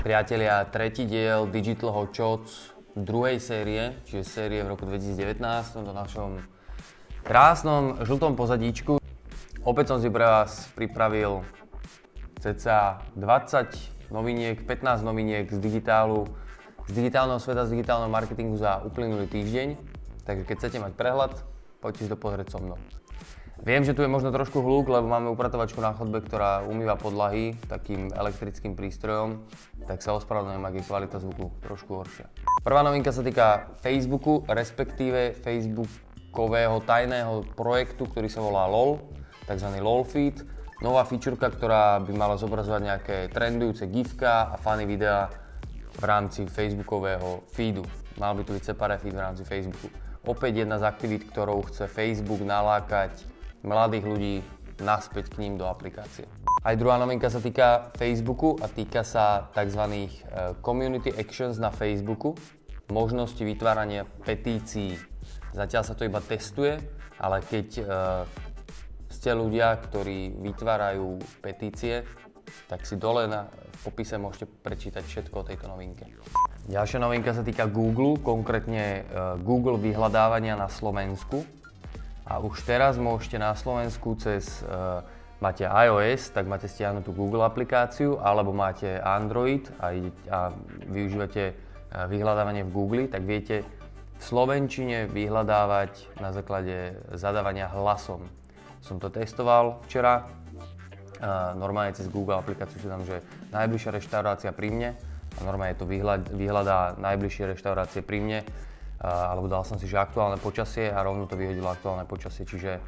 [0.00, 5.92] Priatelia, tretí diel Digital Hot Shots druhej série, čiže série v roku 2019, v tomto
[5.92, 6.40] našom
[7.20, 8.96] krásnom žltom pozadíčku.
[9.60, 11.44] Opäť som si pre vás pripravil
[12.40, 16.32] cca 20 noviniek, 15 noviniek z digitálu,
[16.88, 19.76] z digitálneho sveta, z digitálneho marketingu za uplynulý týždeň.
[20.24, 21.44] Takže keď chcete mať prehľad,
[21.84, 22.80] poďte si to pozrieť so mnou.
[23.60, 27.52] Viem, že tu je možno trošku hluk, lebo máme upratovačku na chodbe, ktorá umýva podlahy
[27.68, 29.36] takým elektrickým prístrojom,
[29.84, 32.24] tak sa ospravedlňujem, ak je kvalita zvuku trošku horšia.
[32.64, 38.96] Prvá novinka sa týka Facebooku, respektíve Facebookového tajného projektu, ktorý sa volá LOL,
[39.44, 39.68] tzv.
[39.76, 40.40] LOL feed.
[40.80, 45.28] Nová featureka, ktorá by mala zobrazovať nejaké trendujúce gifka a funny videá
[46.00, 47.84] v rámci Facebookového feedu.
[48.16, 49.92] Mal by tu byť separate feed v rámci Facebooku.
[50.24, 54.34] Opäť jedna z aktivít, ktorou chce Facebook nalákať mladých ľudí
[54.80, 56.24] naspäť k ním do aplikácie.
[56.60, 59.80] Aj druhá novinka sa týka Facebooku a týka sa tzv.
[59.80, 60.08] E,
[60.60, 62.36] community actions na Facebooku,
[62.92, 64.96] možnosti vytvárania petícií.
[65.56, 66.76] Zatiaľ sa to iba testuje,
[67.16, 67.82] ale keď e,
[69.08, 72.04] ste ľudia, ktorí vytvárajú petície,
[72.68, 73.48] tak si dole na,
[73.84, 76.08] popise môžete prečítať všetko o tejto novinke.
[76.68, 79.02] Ďalšia novinka sa týka Google, konkrétne e,
[79.40, 81.59] Google vyhľadávania na Slovensku.
[82.30, 85.02] A už teraz môžete na Slovensku cez, uh,
[85.42, 89.90] máte iOS, tak máte stiahnutú Google aplikáciu, alebo máte Android a,
[90.30, 90.54] a
[90.86, 93.66] využívate uh, vyhľadávanie v Google, tak viete
[94.14, 98.30] v Slovenčine vyhľadávať na základe zadávania hlasom.
[98.78, 104.70] Som to testoval včera, uh, normálne cez Google aplikáciu si tam, že najbližšia reštaurácia pri
[104.70, 104.90] mne
[105.34, 108.40] a normálne to vyhľad, vyhľadá najbližšie reštaurácie pri mne
[109.00, 112.80] alebo dal som si, že aktuálne počasie a rovno to vyhodilo aktuálne počasie, čiže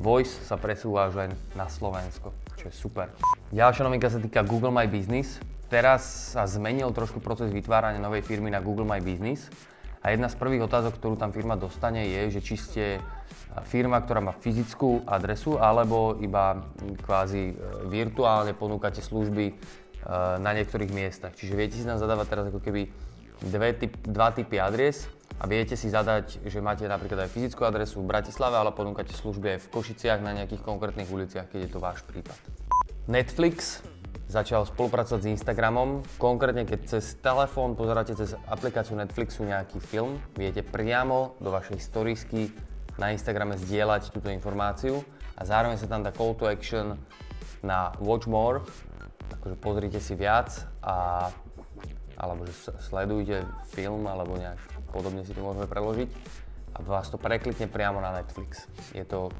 [0.00, 3.12] Voice sa presúva už aj na Slovensko, čo je super.
[3.52, 5.36] Ďalšia novinka sa týka Google My Business.
[5.68, 9.52] Teraz sa zmenil trošku proces vytvárania novej firmy na Google My Business
[10.00, 12.84] a jedna z prvých otázok, ktorú tam firma dostane je, že či ste
[13.68, 16.64] firma, ktorá má fyzickú adresu alebo iba
[17.04, 17.54] kvázi e,
[17.92, 19.52] virtuálne ponúkate služby
[20.42, 21.30] na niektorých miestach.
[21.38, 22.90] Čiže viete si tam zadávať teraz ako keby
[23.46, 25.06] dve typ, dva typy adres
[25.42, 29.58] a viete si zadať, že máte napríklad aj fyzickú adresu v Bratislave, ale ponúkate služby
[29.58, 32.38] aj v Košiciach na nejakých konkrétnych uliciach, keď je to váš prípad.
[33.10, 33.82] Netflix
[34.30, 36.06] začal spolupracovať s Instagramom.
[36.16, 42.54] Konkrétne, keď cez telefón pozeráte cez aplikáciu Netflixu nejaký film, viete priamo do vašej storiesky
[43.02, 45.02] na Instagrame zdieľať túto informáciu
[45.34, 46.94] a zároveň sa tam dá call to action
[47.66, 48.62] na watch more,
[49.42, 50.54] akože pozrite si viac
[50.86, 51.26] a
[52.22, 52.54] alebo že
[52.86, 53.42] sledujte
[53.74, 56.08] film alebo nejak podobne si to môžeme preložiť
[56.76, 58.68] a vás to preklikne priamo na Netflix.
[58.92, 59.32] Je to,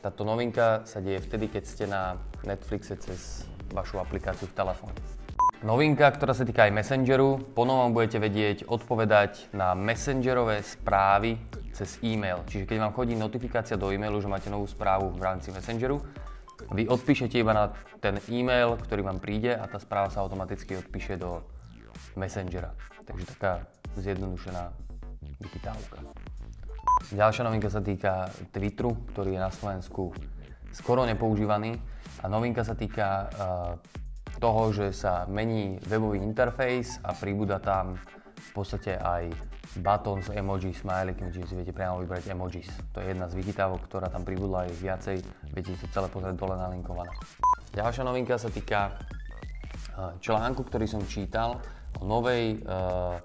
[0.00, 3.44] táto novinka sa deje vtedy, keď ste na Netflixe cez
[3.76, 4.96] vašu aplikáciu v telefóne.
[5.64, 11.40] Novinka, ktorá sa týka aj Messengeru, ponovom budete vedieť odpovedať na Messengerové správy
[11.72, 12.44] cez e-mail.
[12.44, 16.04] Čiže keď vám chodí notifikácia do e-mailu, že máte novú správu v rámci Messengeru,
[16.72, 17.64] vy odpíšete iba na
[18.04, 21.40] ten e-mail, ktorý vám príde a tá správa sa automaticky odpíše do
[22.16, 22.72] Messengera.
[23.06, 23.52] Takže taká
[23.96, 24.72] zjednodušená
[25.40, 26.00] digitálka.
[27.12, 30.10] Ďalšia novinka sa týka Twitteru, ktorý je na Slovensku
[30.74, 31.76] skoro nepoužívaný
[32.20, 33.26] a novinka sa týka uh,
[34.36, 37.96] toho, že sa mení webový interfejs a pribúda tam
[38.36, 39.32] v podstate aj
[39.80, 42.68] button s emoji, smajlikom, čiže si viete priamo vybrať emojis.
[42.96, 45.16] To je jedna z vychytávok, ktorá tam pribudla aj viacej,
[45.52, 47.12] viete si celé pozrieť dole nalinkované.
[47.76, 48.96] Ďalšia novinka sa týka
[50.20, 51.60] článku, ktorý som čítal
[52.00, 53.18] o novej uh,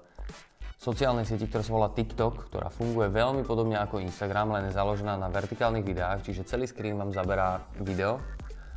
[0.82, 5.14] sociálnej sieti, ktorá sa volá TikTok, ktorá funguje veľmi podobne ako Instagram, len je založená
[5.14, 8.18] na vertikálnych videách, čiže celý screen vám zaberá video.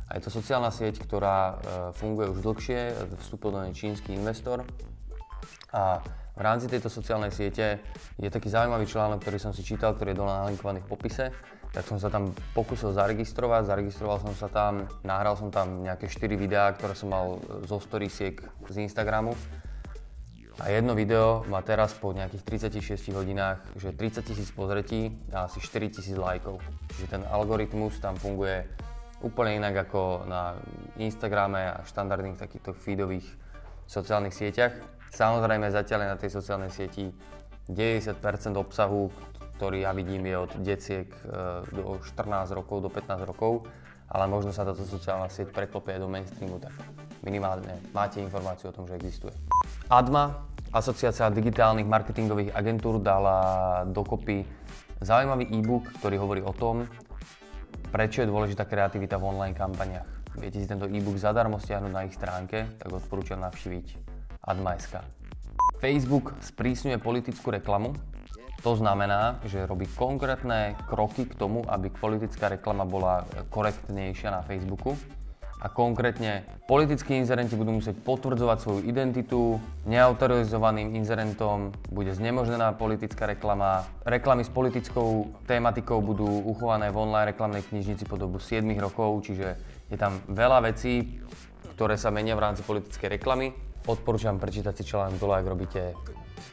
[0.06, 1.54] A je to sociálna sieť, ktorá e,
[1.98, 2.94] funguje už dlhšie,
[3.26, 4.62] vstúpil do nej čínsky investor.
[5.74, 5.98] A
[6.38, 7.82] v rámci tejto sociálnej siete
[8.22, 11.34] je taký zaujímavý článok, ktorý som si čítal, ktorý je dole nalinkovaný v popise.
[11.74, 16.38] Tak som sa tam pokusil zaregistrovať, zaregistroval som sa tam, nahral som tam nejaké 4
[16.38, 18.38] videá, ktoré som mal zo storiesiek
[18.70, 19.34] z Instagramu
[20.56, 25.60] a jedno video má teraz po nejakých 36 hodinách, že 30 tisíc pozretí a asi
[25.60, 26.64] 4 tisíc lajkov.
[26.96, 28.64] Čiže ten algoritmus tam funguje
[29.20, 30.56] úplne inak ako na
[30.96, 33.28] Instagrame a štandardných takýchto feedových
[33.84, 34.72] sociálnych sieťach.
[35.12, 37.12] Samozrejme zatiaľ je na tej sociálnej sieti
[37.68, 38.16] 90%
[38.56, 39.12] obsahu,
[39.60, 41.20] ktorý ja vidím je od deciek e,
[41.68, 43.64] do 14 rokov, do 15 rokov,
[44.10, 46.72] ale možno sa táto sociálna sieť preklopie do mainstreamu, tak
[47.26, 49.34] minimálne máte informáciu o tom, že existuje.
[49.90, 54.44] ADMA, Asociácia digitálnych marketingových agentúr, dala dokopy
[55.00, 56.84] zaujímavý e-book, ktorý hovorí o tom,
[57.94, 60.08] prečo je dôležitá kreativita v online kampaniach.
[60.36, 63.86] viete si tento e-book zadarmo stiahnuť na ich stránke, tak odporúčam navštíviť
[64.46, 65.00] Adma.sk.
[65.80, 67.96] Facebook sprísňuje politickú reklamu.
[68.64, 74.96] To znamená, že robí konkrétne kroky k tomu, aby politická reklama bola korektnejšia na Facebooku.
[75.56, 79.56] A konkrétne politickí inzerenti budú musieť potvrdzovať svoju identitu,
[79.88, 81.72] neautorizovaným inzerentom.
[81.88, 88.20] Bude znemožnená politická reklama, reklamy s politickou tématikou budú uchované v online reklamnej knižnici po
[88.20, 89.56] dobu 7 rokov, čiže
[89.88, 91.24] je tam veľa vecí,
[91.72, 93.56] ktoré sa menia v rámci politickej reklamy.
[93.86, 95.94] Odporúčam prečítať si článok dole, ak robíte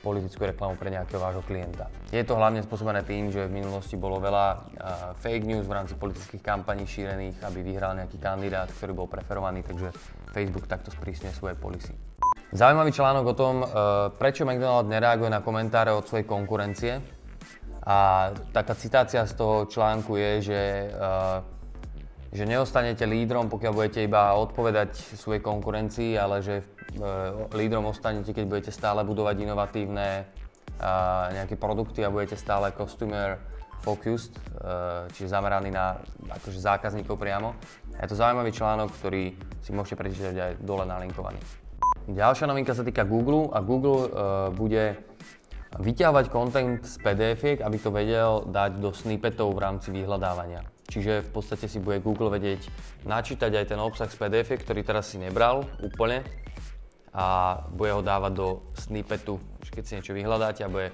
[0.06, 1.90] politickú reklamu pre nejakého vášho klienta.
[2.14, 4.62] Je to hlavne spôsobené tým, že v minulosti bolo veľa uh,
[5.18, 9.90] fake news v rámci politických kampaní šírených, aby vyhral nejaký kandidát, ktorý bol preferovaný, takže
[10.30, 11.98] Facebook takto sprísňuje svoje policy.
[12.54, 13.68] Zaujímavý článok o tom, uh,
[14.14, 17.02] prečo McDonald nereaguje na komentáre od svojej konkurencie.
[17.84, 21.53] A taká citácia z toho článku je, že uh,
[22.34, 26.64] že neostanete lídrom, pokiaľ budete iba odpovedať svojej konkurencii, ale že e,
[27.54, 30.26] lídrom ostanete, keď budete stále budovať inovatívne
[31.32, 33.38] nejaké produkty a budete stále customer
[33.86, 34.42] focused, e,
[35.14, 36.02] čiže zameraný na
[36.34, 37.54] akože zákazníkov priamo.
[38.02, 41.38] Je to zaujímavý článok, ktorý si môžete prečítať aj dole nalinkovaný.
[42.10, 44.12] Ďalšia novinka sa týka Google a Google
[44.52, 45.00] bude
[45.80, 50.73] vyťahovať content z pdf aby to vedel dať do snippetov v rámci vyhľadávania.
[50.94, 52.70] Čiže v podstate si bude Google vedieť
[53.10, 56.22] načítať aj ten obsah z PDF, ktorý teraz si nebral úplne
[57.10, 58.48] a bude ho dávať do
[58.78, 59.42] snippetu,
[59.74, 60.94] keď si niečo vyhľadáte a bude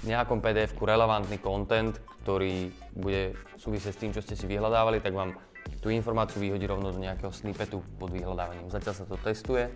[0.00, 5.12] v nejakom pdf relevantný content, ktorý bude súvisieť s tým, čo ste si vyhľadávali, tak
[5.12, 5.36] vám
[5.84, 8.72] tú informáciu vyhodí rovno do nejakého snippetu pod vyhľadávaním.
[8.72, 9.68] Zatiaľ sa to testuje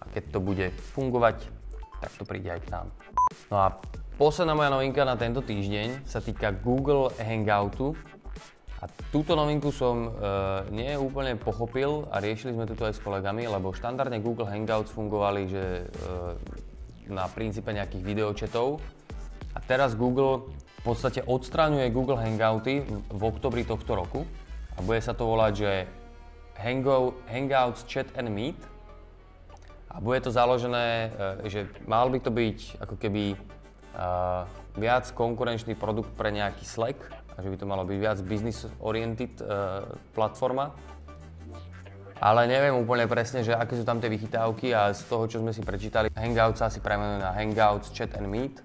[0.00, 1.44] a keď to bude fungovať,
[2.00, 2.86] tak to príde aj k nám.
[3.52, 3.66] No a
[4.16, 7.92] posledná moja novinka na tento týždeň sa týka Google Hangoutu,
[8.82, 13.46] a túto novinku som e, nie úplne pochopil a riešili sme to aj s kolegami,
[13.46, 18.82] lebo štandardne Google Hangouts fungovali že, e, na princípe nejakých videočetov.
[19.54, 20.50] A teraz Google
[20.82, 24.26] v podstate odstraňuje Google Hangouty v, v oktobri tohto roku
[24.74, 25.72] a bude sa to volať, že
[26.58, 28.58] Hango, Hangouts Chat and Meet.
[29.94, 33.38] A bude to založené, e, že mal by to byť ako keby
[33.94, 36.98] uh, viac konkurenčný produkt pre nejaký Slack,
[37.32, 40.72] a že by to malo byť viac business-oriented uh, platforma.
[42.22, 45.50] Ale neviem úplne presne, že aké sú tam tie vychytávky a z toho, čo sme
[45.50, 48.62] si prečítali, Hangouts sa asi premenuje na Hangouts Chat and Meet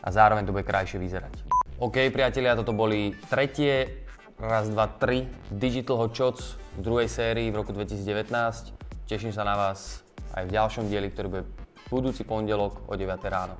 [0.00, 1.44] a zároveň to bude krajšie vyzerať.
[1.78, 4.08] OK, priatelia, toto boli tretie,
[4.40, 8.72] raz, dva, tri Digital Hot Shots v druhej sérii v roku 2019.
[9.04, 10.00] Teším sa na vás
[10.32, 11.44] aj v ďalšom dieli, ktorý bude
[11.92, 13.54] budúci pondelok o 9 ráno.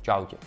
[0.00, 0.38] Čaute.